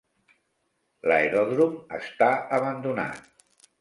[1.11, 3.33] L'aeròdrom està abandonat.